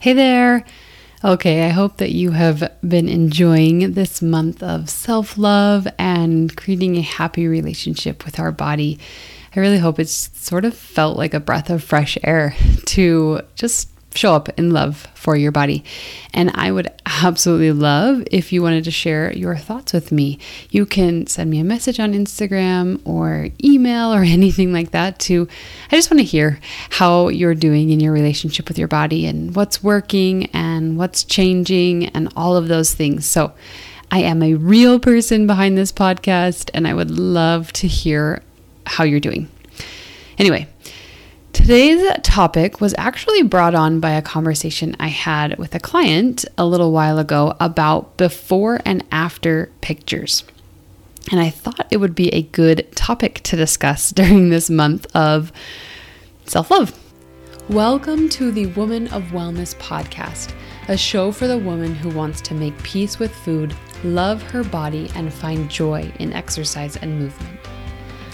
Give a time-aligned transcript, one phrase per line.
[0.00, 0.64] Hey there.
[1.22, 6.96] Okay, I hope that you have been enjoying this month of self love and creating
[6.96, 8.98] a happy relationship with our body.
[9.54, 13.89] I really hope it's sort of felt like a breath of fresh air to just
[14.14, 15.84] show up in love for your body.
[16.32, 20.38] And I would absolutely love if you wanted to share your thoughts with me.
[20.70, 25.48] You can send me a message on Instagram or email or anything like that to
[25.90, 26.58] I just want to hear
[26.90, 32.06] how you're doing in your relationship with your body and what's working and what's changing
[32.06, 33.26] and all of those things.
[33.26, 33.52] So
[34.10, 38.42] I am a real person behind this podcast and I would love to hear
[38.86, 39.48] how you're doing.
[40.38, 40.66] Anyway,
[41.70, 46.66] Today's topic was actually brought on by a conversation I had with a client a
[46.66, 50.42] little while ago about before and after pictures.
[51.30, 55.52] And I thought it would be a good topic to discuss during this month of
[56.44, 56.98] self love.
[57.68, 60.52] Welcome to the Woman of Wellness podcast,
[60.88, 65.08] a show for the woman who wants to make peace with food, love her body,
[65.14, 67.60] and find joy in exercise and movement.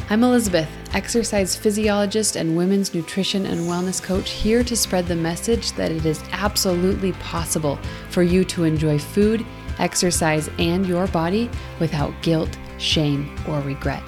[0.08, 5.72] I'm Elizabeth, exercise physiologist and women's nutrition and wellness coach, here to spread the message
[5.72, 7.76] that it is absolutely possible
[8.10, 9.44] for you to enjoy food,
[9.80, 14.04] exercise, and your body without guilt, shame, or regret.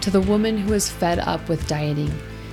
[0.00, 2.12] To the woman who is fed up with dieting,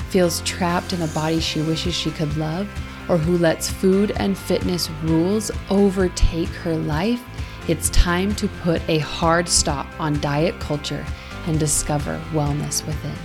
[0.09, 2.69] feels trapped in a body she wishes she could love,
[3.09, 7.23] or who lets food and fitness rules overtake her life,
[7.67, 11.03] it's time to put a hard stop on diet culture
[11.47, 13.15] and discover wellness within.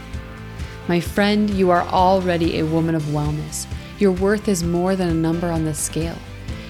[0.88, 3.66] My friend, you are already a woman of wellness.
[3.98, 6.16] Your worth is more than a number on the scale.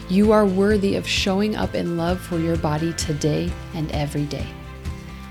[0.08, 4.46] You are worthy of showing up in love for your body today and every day.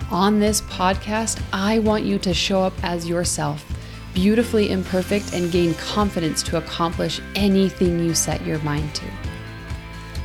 [0.09, 3.65] On this podcast, I want you to show up as yourself,
[4.13, 9.05] beautifully imperfect, and gain confidence to accomplish anything you set your mind to.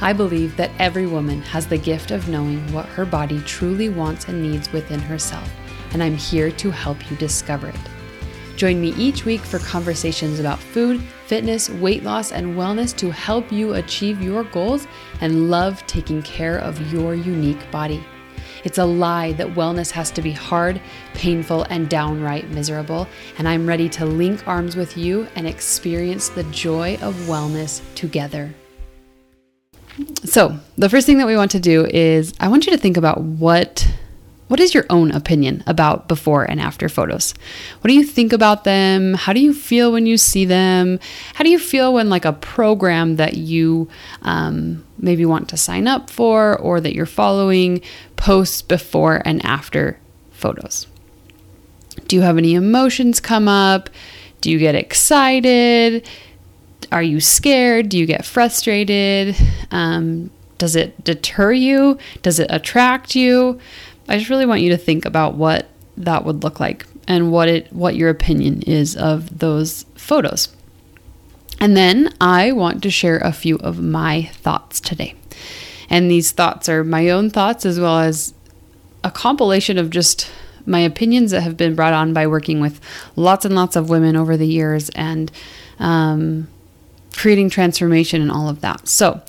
[0.00, 4.28] I believe that every woman has the gift of knowing what her body truly wants
[4.28, 5.50] and needs within herself
[5.92, 7.80] and I'm here to help you discover it.
[8.56, 13.50] Join me each week for conversations about food, fitness, weight loss, and wellness to help
[13.50, 14.86] you achieve your goals
[15.20, 18.04] and love taking care of your unique body.
[18.64, 20.80] It's a lie that wellness has to be hard,
[21.14, 26.44] painful, and downright miserable, and I'm ready to link arms with you and experience the
[26.44, 28.54] joy of wellness together.
[30.24, 32.96] So, the first thing that we want to do is I want you to think
[32.96, 33.91] about what
[34.52, 37.32] what is your own opinion about before and after photos?
[37.80, 39.14] What do you think about them?
[39.14, 41.00] How do you feel when you see them?
[41.32, 43.88] How do you feel when, like, a program that you
[44.20, 47.80] um, maybe want to sign up for or that you're following
[48.16, 49.98] posts before and after
[50.32, 50.86] photos?
[52.06, 53.88] Do you have any emotions come up?
[54.42, 56.06] Do you get excited?
[56.92, 57.88] Are you scared?
[57.88, 59.34] Do you get frustrated?
[59.70, 61.98] Um, does it deter you?
[62.20, 63.58] Does it attract you?
[64.08, 67.48] I just really want you to think about what that would look like and what
[67.48, 70.54] it what your opinion is of those photos.
[71.60, 75.14] And then I want to share a few of my thoughts today.
[75.88, 78.34] And these thoughts are my own thoughts as well as
[79.04, 80.30] a compilation of just
[80.64, 82.80] my opinions that have been brought on by working with
[83.16, 85.30] lots and lots of women over the years and
[85.78, 86.48] um,
[87.14, 88.88] creating transformation and all of that.
[88.88, 89.20] So,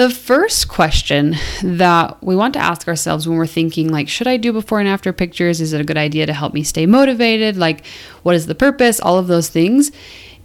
[0.00, 4.38] the first question that we want to ask ourselves when we're thinking, like, should I
[4.38, 5.60] do before and after pictures?
[5.60, 7.58] Is it a good idea to help me stay motivated?
[7.58, 7.84] Like,
[8.22, 8.98] what is the purpose?
[8.98, 9.92] All of those things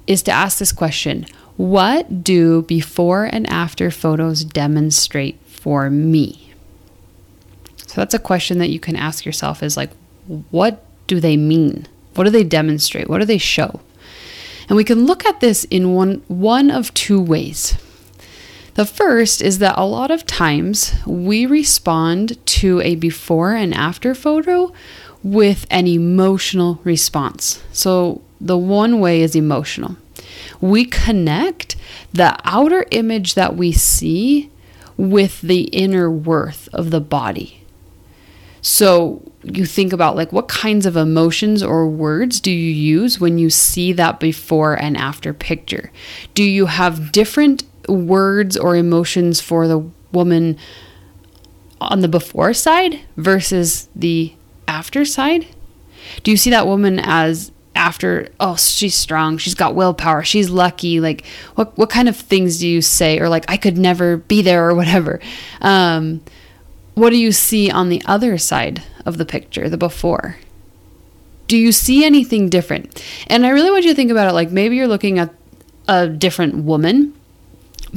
[0.08, 6.52] is to ask this question What do before and after photos demonstrate for me?
[7.88, 9.92] So that's a question that you can ask yourself is like,
[10.52, 11.88] what do they mean?
[12.16, 13.08] What do they demonstrate?
[13.10, 13.80] What do they show?
[14.68, 17.78] And we can look at this in one one of two ways.
[18.76, 24.14] The first is that a lot of times we respond to a before and after
[24.14, 24.74] photo
[25.24, 27.64] with an emotional response.
[27.72, 29.96] So the one way is emotional.
[30.60, 31.78] We connect
[32.12, 34.52] the outer image that we see
[34.98, 37.62] with the inner worth of the body.
[38.62, 43.38] So you think about like what kinds of emotions or words do you use when
[43.38, 45.92] you see that before and after picture?
[46.34, 49.80] Do you have different words or emotions for the
[50.12, 50.58] woman
[51.82, 54.34] on the before side versus the
[54.68, 55.48] after side?
[56.24, 61.02] Do you see that woman as after oh she's strong she's got willpower she's lucky
[61.02, 63.20] like what what kind of things do you say?
[63.20, 65.20] Or like i could never be there or whatever.
[65.62, 66.22] Um,
[66.94, 70.38] what do you see on the other side of the picture the before?
[71.48, 73.04] Do you see anything different?
[73.28, 75.34] And i really want you to think about it like maybe you're looking at
[75.88, 77.14] a different woman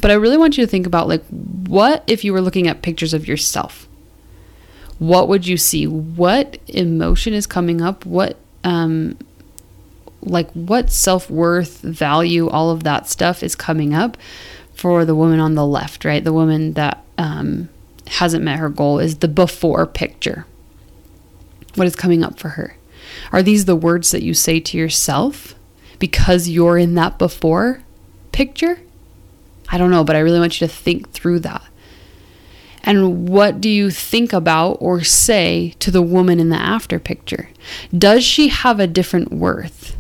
[0.01, 2.83] But I really want you to think about like what if you were looking at
[2.83, 3.89] pictures of yourself?
[4.99, 5.87] What would you see?
[5.87, 8.07] What emotion is coming up?
[8.07, 9.19] What um
[10.21, 14.17] like what self-worth, value, all of that stuff is coming up
[14.75, 16.23] for the woman on the left, right?
[16.23, 17.69] The woman that um
[18.07, 20.47] hasn't met her goal is the before picture.
[21.75, 22.77] What is coming up for her?
[23.33, 25.55] Are these the words that you say to yourself
[25.99, 27.83] because you're in that before
[28.33, 28.81] picture?
[29.71, 31.63] I don't know, but I really want you to think through that.
[32.83, 37.51] And what do you think about or say to the woman in the after picture?
[37.97, 39.97] Does she have a different worth?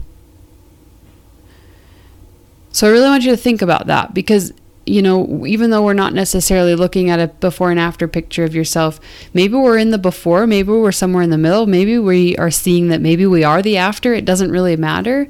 [2.72, 4.52] So I really want you to think about that because
[4.88, 8.54] you know, even though we're not necessarily looking at a before and after picture of
[8.54, 8.98] yourself,
[9.34, 12.88] maybe we're in the before, maybe we're somewhere in the middle, maybe we are seeing
[12.88, 14.14] that maybe we are the after.
[14.14, 15.28] It doesn't really matter.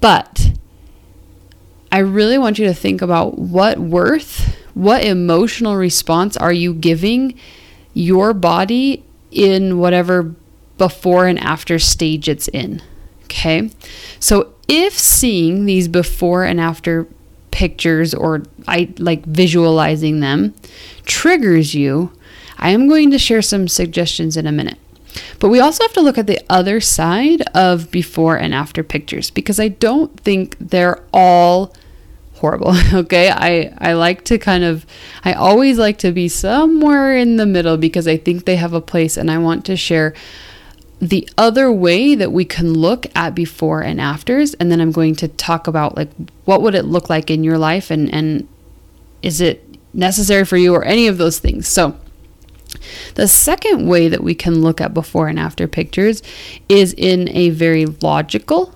[0.00, 0.52] But
[1.92, 7.38] I really want you to think about what worth, what emotional response are you giving
[7.92, 10.34] your body in whatever
[10.78, 12.80] before and after stage it's in.
[13.24, 13.70] Okay.
[14.18, 17.06] So if seeing these before and after
[17.50, 20.54] pictures or I like visualizing them
[21.04, 22.10] triggers you,
[22.56, 24.78] I am going to share some suggestions in a minute.
[25.38, 29.30] But we also have to look at the other side of before and after pictures
[29.30, 31.74] because I don't think they're all
[32.42, 32.74] horrible.
[32.92, 33.30] Okay.
[33.30, 34.84] I, I like to kind of,
[35.24, 38.80] I always like to be somewhere in the middle because I think they have a
[38.80, 40.12] place and I want to share
[41.00, 45.16] the other way that we can look at before and afters and then i'm going
[45.16, 46.08] to talk about like
[46.44, 48.46] what would it look like in your life and and
[49.20, 51.98] is it necessary for you or any of those things so
[53.16, 56.22] the second way that we can look at before and after pictures
[56.68, 58.72] is in a very logical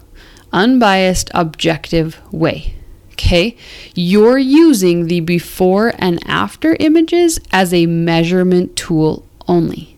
[0.53, 2.76] unbiased objective way
[3.17, 3.57] okay
[3.95, 9.97] you're using the before and after images as a measurement tool only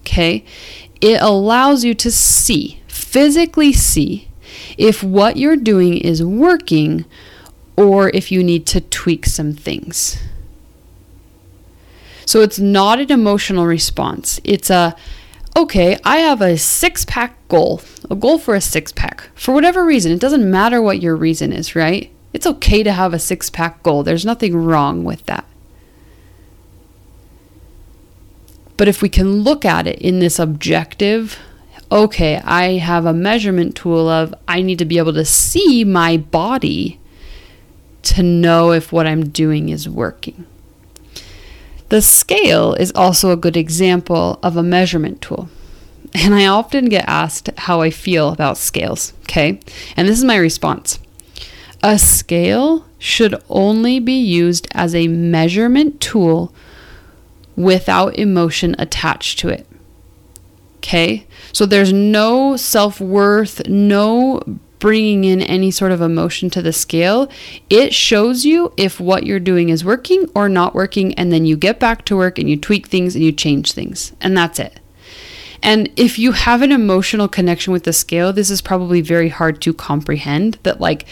[0.00, 0.44] okay
[1.00, 4.28] it allows you to see, physically see,
[4.76, 7.04] if what you're doing is working
[7.76, 10.18] or if you need to tweak some things.
[12.26, 14.40] So it's not an emotional response.
[14.44, 14.96] It's a,
[15.56, 17.80] okay, I have a six pack goal,
[18.10, 19.30] a goal for a six pack.
[19.34, 22.10] For whatever reason, it doesn't matter what your reason is, right?
[22.32, 24.02] It's okay to have a six pack goal.
[24.02, 25.44] There's nothing wrong with that.
[28.76, 31.38] But if we can look at it in this objective,
[31.90, 36.16] okay, I have a measurement tool of I need to be able to see my
[36.16, 37.00] body
[38.02, 40.46] to know if what I'm doing is working.
[41.88, 45.48] The scale is also a good example of a measurement tool.
[46.14, 49.60] And I often get asked how I feel about scales, okay?
[49.96, 50.98] And this is my response.
[51.82, 56.52] A scale should only be used as a measurement tool
[57.56, 59.66] without emotion attached to it.
[60.78, 61.26] Okay?
[61.52, 64.42] So there's no self worth, no
[64.78, 67.28] bringing in any sort of emotion to the scale.
[67.68, 71.56] It shows you if what you're doing is working or not working, and then you
[71.56, 74.12] get back to work and you tweak things and you change things.
[74.20, 74.80] And that's it.
[75.62, 79.60] And if you have an emotional connection with the scale, this is probably very hard
[79.62, 81.04] to comprehend that, like,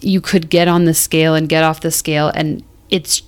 [0.00, 3.22] you could get on the scale and get off the scale, and it's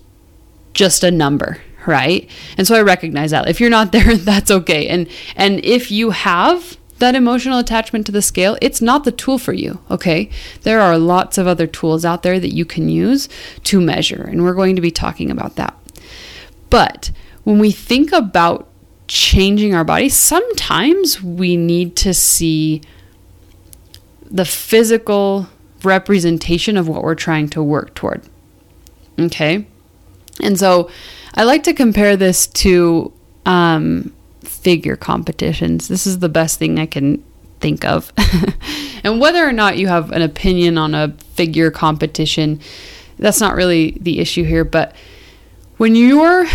[0.75, 2.29] just a number right?
[2.59, 3.49] And so I recognize that.
[3.49, 4.89] If you're not there, that's okay.
[4.89, 9.39] And and if you have that emotional attachment to the scale, it's not the tool
[9.39, 10.31] for you, okay?
[10.63, 13.29] There are lots of other tools out there that you can use
[13.65, 15.77] to measure, and we're going to be talking about that.
[16.69, 17.11] But
[17.45, 18.69] when we think about
[19.09, 22.83] changing our body, sometimes we need to see
[24.31, 25.49] the physical
[25.85, 28.23] representation of what we're trying to work toward.
[29.19, 29.67] Okay?
[30.43, 30.91] And so
[31.35, 33.13] I like to compare this to
[33.47, 35.89] um, figure competitions.
[35.89, 37.23] This is the best thing I can
[37.61, 38.13] think of.
[39.05, 42.61] and whether or not you have an opinion on a figure competition,
[43.19, 44.65] that's not really the issue here.
[44.65, 44.95] But
[45.77, 46.47] when you're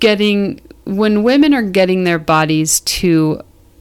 [0.00, 3.40] getting, when women are getting their bodies to,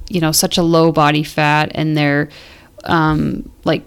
[0.09, 2.29] you know, such a low body fat and they're
[2.85, 3.83] um, like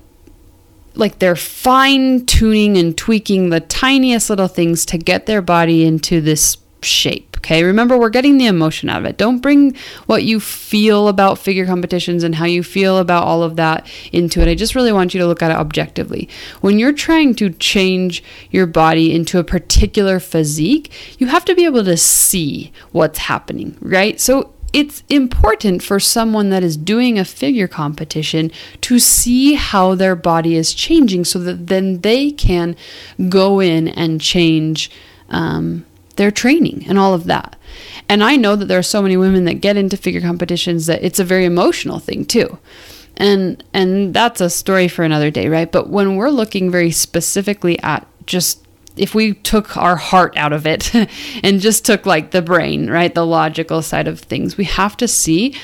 [1.01, 6.21] like they're fine tuning and tweaking the tiniest little things to get their body into
[6.21, 7.31] this shape.
[7.39, 9.17] Okay, remember we're getting the emotion out of it.
[9.17, 13.57] Don't bring what you feel about figure competitions and how you feel about all of
[13.57, 14.49] that into it.
[14.49, 16.29] I just really want you to look at it objectively.
[16.61, 21.65] When you're trying to change your body into a particular physique, you have to be
[21.65, 24.21] able to see what's happening, right?
[24.21, 28.51] So it's important for someone that is doing a figure competition
[28.83, 32.77] to see how their body is changing so that then they can
[33.29, 34.91] go in and change
[35.29, 35.85] um,
[36.17, 37.57] their training and all of that.
[38.09, 41.03] And I know that there are so many women that get into figure competitions that
[41.03, 42.59] it's a very emotional thing too.
[43.17, 45.71] And and that's a story for another day, right?
[45.71, 48.65] But when we're looking very specifically at just
[49.01, 50.95] if we took our heart out of it
[51.43, 55.09] and just took like the brain, right, the logical side of things, we have to
[55.09, 55.57] see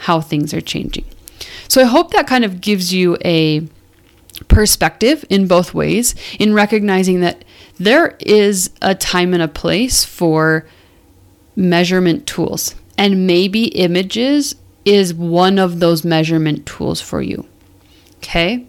[0.00, 1.06] how things are changing.
[1.68, 3.66] So I hope that kind of gives you a
[4.48, 7.44] perspective in both ways in recognizing that
[7.78, 10.66] there is a time and a place for
[11.56, 12.74] measurement tools.
[12.98, 17.46] And maybe images is one of those measurement tools for you.
[18.18, 18.66] Okay?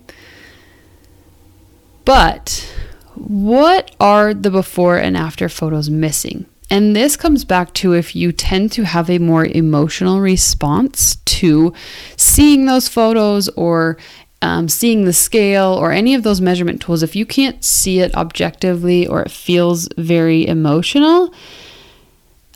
[2.06, 2.74] But
[3.15, 6.46] what are the before and after photos missing?
[6.70, 11.74] And this comes back to if you tend to have a more emotional response to
[12.17, 13.98] seeing those photos or
[14.41, 18.15] um, seeing the scale or any of those measurement tools, if you can't see it
[18.15, 21.34] objectively or it feels very emotional,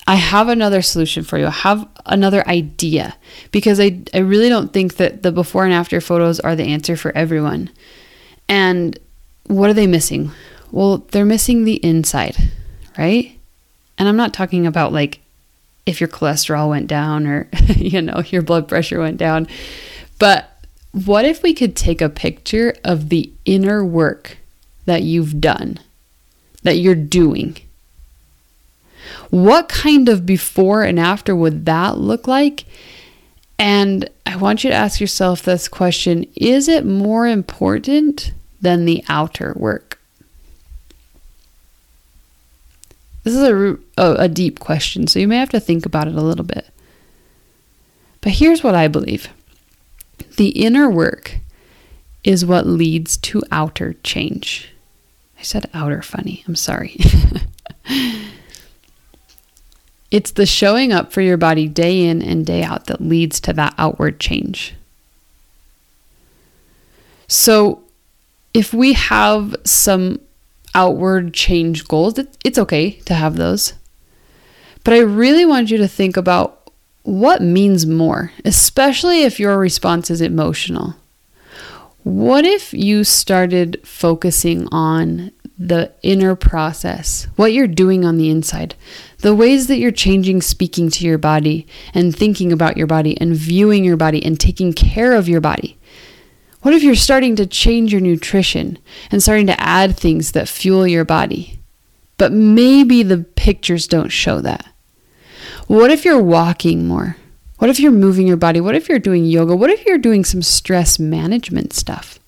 [0.07, 1.47] I have another solution for you.
[1.47, 3.15] I have another idea
[3.51, 6.95] because I, I really don't think that the before and after photos are the answer
[6.95, 7.69] for everyone.
[8.49, 8.97] And
[9.47, 10.31] what are they missing?
[10.71, 12.35] Well, they're missing the inside,
[12.97, 13.37] right?
[13.97, 15.19] And I'm not talking about like
[15.85, 19.47] if your cholesterol went down or, you know, your blood pressure went down.
[20.19, 20.49] But
[20.91, 24.37] what if we could take a picture of the inner work
[24.85, 25.79] that you've done,
[26.63, 27.57] that you're doing?
[29.29, 32.65] What kind of before and after would that look like?
[33.59, 39.03] And I want you to ask yourself this question Is it more important than the
[39.09, 39.99] outer work?
[43.23, 46.15] This is a, a, a, deep question, so you may have to think about it
[46.15, 46.69] a little bit.
[48.21, 49.27] But here's what I believe
[50.37, 51.39] the inner work
[52.23, 54.69] is what leads to outer change.
[55.37, 56.97] I said outer funny, I'm sorry.
[60.11, 63.53] it's the showing up for your body day in and day out that leads to
[63.53, 64.73] that outward change.
[67.27, 67.83] So,
[68.57, 70.19] if we have some
[70.73, 73.73] outward change goals, it's okay to have those.
[74.83, 76.71] But I really want you to think about
[77.03, 80.95] what means more, especially if your response is emotional.
[82.01, 88.73] What if you started focusing on the inner process, what you're doing on the inside,
[89.19, 93.35] the ways that you're changing speaking to your body and thinking about your body and
[93.35, 95.76] viewing your body and taking care of your body?
[96.61, 98.79] What if you're starting to change your nutrition
[99.11, 101.59] and starting to add things that fuel your body?
[102.17, 104.65] But maybe the pictures don't show that.
[105.67, 107.17] What if you're walking more?
[107.57, 108.61] What if you're moving your body?
[108.61, 109.55] What if you're doing yoga?
[109.55, 112.19] What if you're doing some stress management stuff?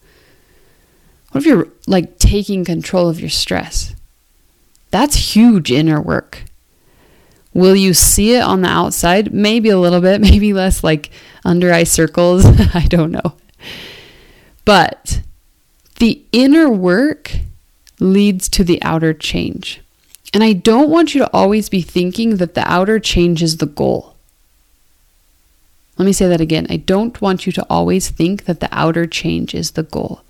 [1.31, 3.95] What if you're like taking control of your stress?
[4.91, 6.43] That's huge inner work.
[7.53, 9.33] Will you see it on the outside?
[9.33, 11.09] Maybe a little bit, maybe less like
[11.45, 12.45] under eye circles.
[12.73, 13.35] I don't know.
[14.69, 15.21] But
[15.97, 17.31] the inner work
[17.99, 19.81] leads to the outer change.
[20.31, 23.65] And I don't want you to always be thinking that the outer change is the
[23.65, 24.15] goal.
[25.97, 26.67] Let me say that again.
[26.69, 30.21] I don't want you to always think that the outer change is the goal.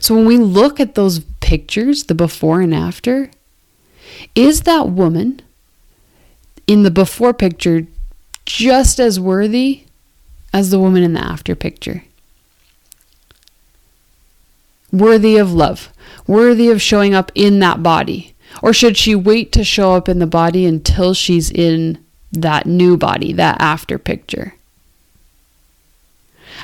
[0.00, 3.30] So when we look at those pictures, the before and after,
[4.34, 5.40] is that woman
[6.66, 7.86] in the before picture
[8.44, 9.84] just as worthy
[10.52, 12.02] as the woman in the after picture?
[14.94, 15.92] Worthy of love,
[16.26, 18.34] worthy of showing up in that body?
[18.62, 22.96] Or should she wait to show up in the body until she's in that new
[22.96, 24.54] body, that after picture?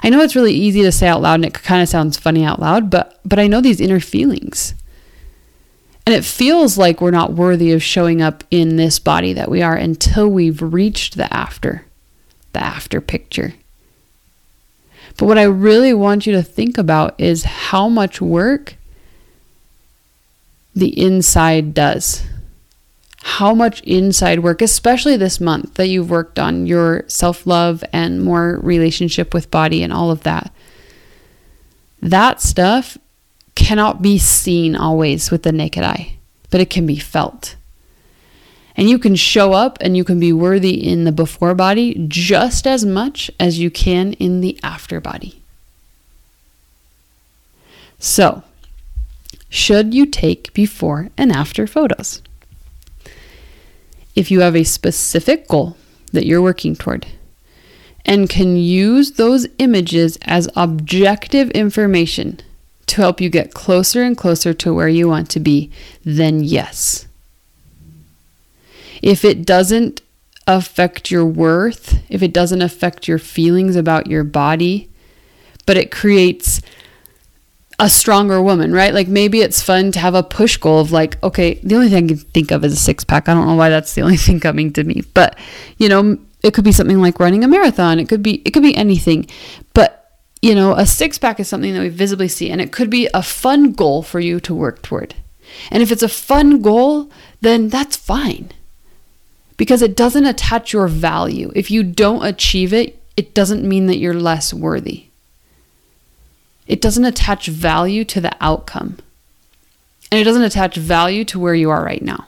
[0.02, 2.44] I know it's really easy to say out loud and it kind of sounds funny
[2.44, 4.75] out loud, but but I know these inner feelings.
[6.06, 9.62] And it feels like we're not worthy of showing up in this body that we
[9.62, 11.84] are until we've reached the after,
[12.52, 13.54] the after picture.
[15.20, 18.76] But what I really want you to think about is how much work
[20.74, 22.22] the inside does.
[23.22, 28.24] How much inside work, especially this month that you've worked on your self love and
[28.24, 30.54] more relationship with body and all of that.
[32.00, 32.96] That stuff
[33.54, 36.16] cannot be seen always with the naked eye,
[36.48, 37.56] but it can be felt.
[38.80, 42.66] And you can show up and you can be worthy in the before body just
[42.66, 45.42] as much as you can in the after body.
[47.99, 48.42] So,
[49.50, 52.22] should you take before and after photos?
[54.16, 55.76] If you have a specific goal
[56.14, 57.06] that you're working toward,
[58.06, 62.40] and can use those images as objective information
[62.87, 65.70] to help you get closer and closer to where you want to be,
[66.02, 67.06] then yes.
[69.02, 70.02] If it doesn't
[70.47, 74.90] affect your worth, if it doesn't affect your feelings about your body,
[75.66, 76.61] but it creates
[77.78, 78.92] a stronger woman, right?
[78.92, 82.04] Like maybe it's fun to have a push goal of like, okay, the only thing
[82.04, 83.28] I can think of is a six pack.
[83.28, 85.38] I don't know why that's the only thing coming to me, but
[85.78, 87.99] you know, it could be something like running a marathon.
[87.99, 89.26] It could be it could be anything.
[89.73, 92.90] But you know, a six pack is something that we visibly see and it could
[92.90, 95.14] be a fun goal for you to work toward.
[95.71, 98.52] And if it's a fun goal, then that's fine.
[99.61, 101.52] Because it doesn't attach your value.
[101.55, 105.09] If you don't achieve it, it doesn't mean that you're less worthy.
[106.67, 108.97] It doesn't attach value to the outcome.
[110.11, 112.26] And it doesn't attach value to where you are right now.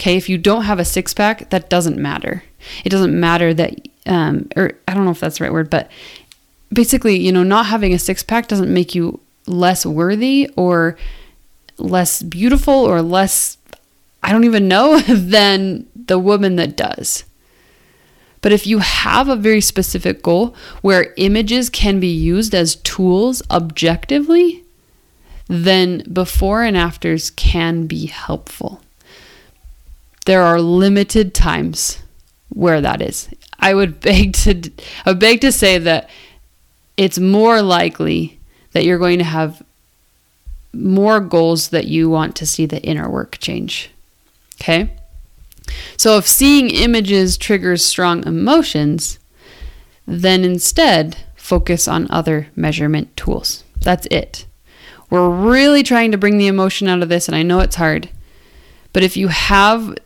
[0.00, 2.44] Okay, if you don't have a six pack, that doesn't matter.
[2.82, 3.74] It doesn't matter that,
[4.06, 5.90] um, or I don't know if that's the right word, but
[6.72, 10.96] basically, you know, not having a six pack doesn't make you less worthy or
[11.76, 13.58] less beautiful or less,
[14.22, 17.24] I don't even know, than the woman that does.
[18.42, 23.42] But if you have a very specific goal where images can be used as tools
[23.50, 24.64] objectively,
[25.48, 28.82] then before and afters can be helpful.
[30.26, 31.98] There are limited times
[32.48, 33.28] where that is.
[33.58, 34.70] I would beg to
[35.04, 36.10] I would beg to say that
[36.96, 38.38] it's more likely
[38.72, 39.62] that you're going to have
[40.72, 43.90] more goals that you want to see the inner work change.
[44.60, 44.90] Okay?
[45.96, 49.18] So if seeing images triggers strong emotions,
[50.06, 53.64] then instead focus on other measurement tools.
[53.80, 54.46] That's it.
[55.10, 58.08] We're really trying to bring the emotion out of this, and I know it's hard.
[58.92, 59.96] But if you have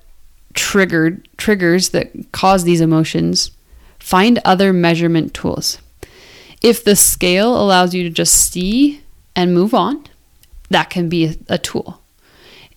[0.53, 3.53] triggered triggers that cause these emotions,
[3.99, 5.79] find other measurement tools.
[6.61, 9.03] If the scale allows you to just see
[9.35, 10.05] and move on,
[10.69, 12.00] that can be a, tool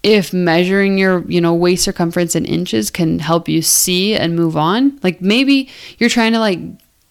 [0.03, 4.57] if measuring your you know waist circumference in inches can help you see and move
[4.57, 6.59] on like maybe you're trying to like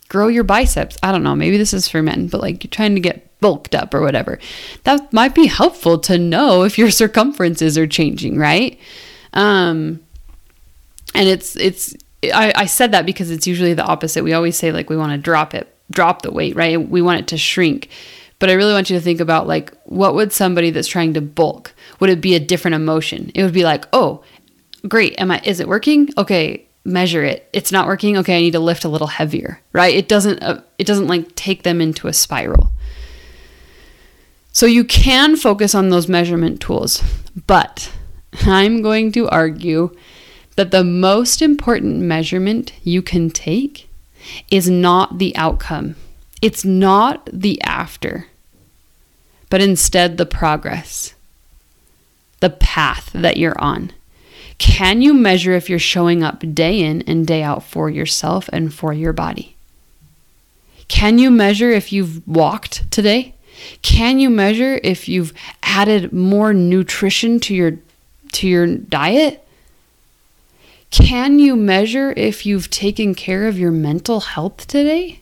[0.09, 0.99] grow your biceps.
[1.03, 1.35] I don't know.
[1.35, 4.39] Maybe this is for men but like you're trying to get bulked up or whatever.
[4.85, 8.79] That might be helpful to know if your circumferences are changing right?
[9.33, 10.01] Um
[11.15, 14.23] and it's it's I, I said that because it's usually the opposite.
[14.23, 16.81] We always say like we want to drop it drop the weight right?
[16.81, 17.89] We want it to shrink
[18.43, 21.21] but I really want you to think about like what would somebody that's trying to
[21.21, 23.31] bulk would it be a different emotion?
[23.37, 24.25] It would be like, "Oh,
[24.89, 25.15] great.
[25.17, 26.09] Am I is it working?
[26.19, 27.49] Okay, measure it.
[27.53, 28.19] It's not working.
[28.19, 29.95] Okay, I need to lift a little heavier." Right?
[29.95, 32.73] It doesn't uh, it doesn't like take them into a spiral.
[34.51, 37.01] So you can focus on those measurement tools,
[37.47, 37.93] but
[38.41, 39.97] I'm going to argue
[40.57, 43.89] that the most important measurement you can take
[44.51, 45.95] is not the outcome.
[46.43, 48.27] It's not the after
[49.53, 51.13] but instead the progress,
[52.41, 53.93] the path that you're on.
[54.57, 58.73] Can you measure if you're showing up day in and day out for yourself and
[58.73, 59.55] for your body?
[60.89, 63.35] Can you measure if you've walked today?
[63.83, 67.73] Can you measure if you've added more nutrition to your
[68.33, 69.47] to your diet?
[70.91, 75.21] Can you measure if you've taken care of your mental health today?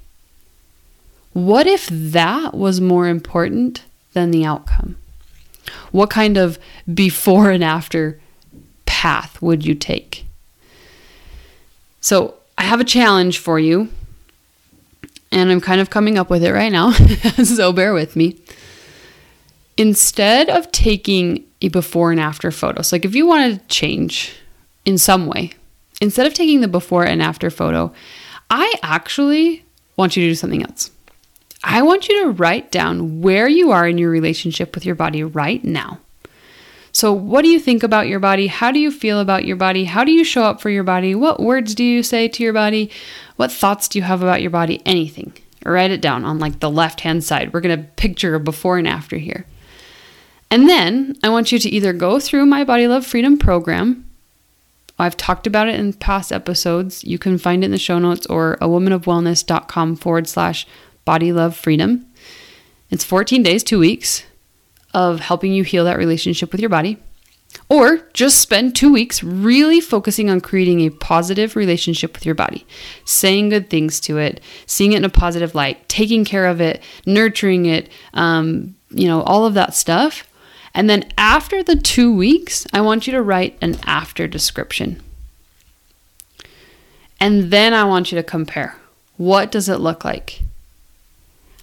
[1.33, 4.96] What if that was more important than the outcome?
[5.92, 6.59] What kind of
[6.92, 8.20] before and after
[8.87, 10.27] path would you take?
[12.01, 13.88] So, I have a challenge for you,
[15.33, 16.90] and I'm kind of coming up with it right now,
[17.42, 18.38] so bear with me.
[19.77, 24.35] Instead of taking a before and after photo, so like if you wanted to change
[24.85, 25.53] in some way,
[26.01, 27.92] instead of taking the before and after photo,
[28.51, 29.64] I actually
[29.96, 30.90] want you to do something else.
[31.62, 35.23] I want you to write down where you are in your relationship with your body
[35.23, 35.99] right now.
[36.92, 38.49] So, what do you think about your body?
[38.49, 39.85] How do you feel about your body?
[39.85, 41.14] How do you show up for your body?
[41.14, 42.90] What words do you say to your body?
[43.37, 44.83] What thoughts do you have about your body?
[44.85, 45.33] Anything.
[45.64, 47.53] Write it down on like the left hand side.
[47.53, 49.46] We're going to picture a before and after here.
[50.51, 54.07] And then I want you to either go through my Body Love Freedom program.
[54.99, 57.05] I've talked about it in past episodes.
[57.05, 60.66] You can find it in the show notes or a womanofwellness.com forward slash
[61.05, 62.07] Body Love Freedom.
[62.91, 64.25] It's 14 days, two weeks
[64.93, 66.99] of helping you heal that relationship with your body.
[67.69, 72.67] Or just spend two weeks really focusing on creating a positive relationship with your body,
[73.05, 76.83] saying good things to it, seeing it in a positive light, taking care of it,
[77.07, 80.29] nurturing it, um, you know, all of that stuff.
[80.75, 85.03] And then after the two weeks, I want you to write an after description.
[87.19, 88.77] And then I want you to compare.
[89.17, 90.41] What does it look like?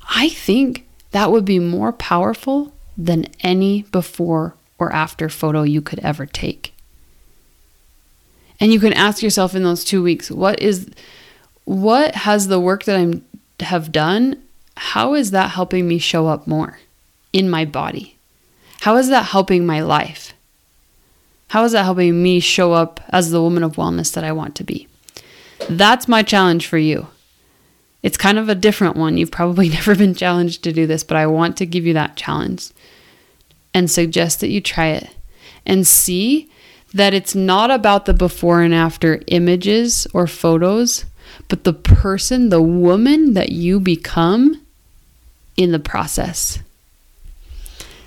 [0.07, 5.99] I think that would be more powerful than any before or after photo you could
[5.99, 6.73] ever take.
[8.59, 10.89] And you can ask yourself in those 2 weeks, what is
[11.65, 13.25] what has the work that I'm
[13.59, 14.41] have done,
[14.75, 16.79] how is that helping me show up more
[17.33, 18.17] in my body?
[18.81, 20.33] How is that helping my life?
[21.49, 24.55] How is that helping me show up as the woman of wellness that I want
[24.55, 24.87] to be?
[25.69, 27.07] That's my challenge for you.
[28.07, 29.17] It's kind of a different one.
[29.17, 32.15] You've probably never been challenged to do this, but I want to give you that
[32.15, 32.69] challenge
[33.73, 35.13] and suggest that you try it
[35.65, 36.49] and see
[36.93, 41.03] that it's not about the before and after images or photos,
[41.49, 44.65] but the person, the woman that you become
[45.57, 46.59] in the process.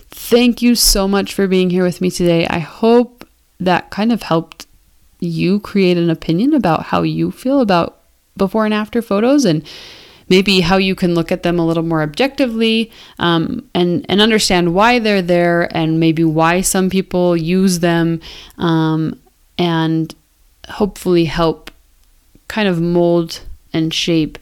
[0.09, 2.47] Thank you so much for being here with me today.
[2.47, 4.67] I hope that kind of helped
[5.19, 8.00] you create an opinion about how you feel about
[8.41, 9.63] before and after photos and
[10.31, 14.73] maybe how you can look at them a little more objectively um, and, and understand
[14.75, 18.21] why they're there and maybe why some people use them
[18.57, 19.21] um,
[19.59, 20.15] and
[20.69, 21.71] hopefully help
[22.49, 24.39] kind of mold and shape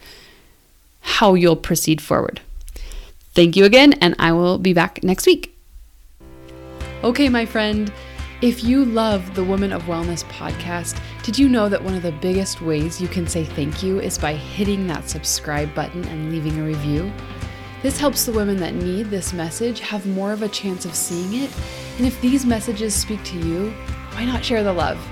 [1.01, 2.39] how you'll proceed forward.
[3.33, 5.55] Thank you again, and I will be back next week.
[7.03, 7.91] Okay, my friend.
[8.41, 12.13] If you love the Woman of Wellness podcast, did you know that one of the
[12.13, 16.57] biggest ways you can say thank you is by hitting that subscribe button and leaving
[16.57, 17.11] a review?
[17.83, 21.43] This helps the women that need this message have more of a chance of seeing
[21.43, 21.53] it.
[21.97, 23.71] And if these messages speak to you,
[24.13, 25.05] why not share the love?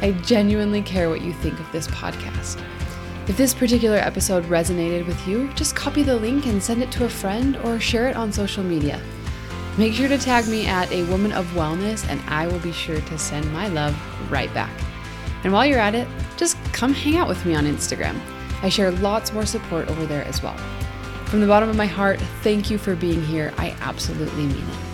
[0.00, 2.64] I genuinely care what you think of this podcast.
[3.26, 7.04] If this particular episode resonated with you, just copy the link and send it to
[7.04, 9.02] a friend or share it on social media.
[9.80, 13.00] Make sure to tag me at a woman of wellness, and I will be sure
[13.00, 13.96] to send my love
[14.30, 14.70] right back.
[15.42, 18.20] And while you're at it, just come hang out with me on Instagram.
[18.60, 20.58] I share lots more support over there as well.
[21.28, 23.54] From the bottom of my heart, thank you for being here.
[23.56, 24.89] I absolutely mean it.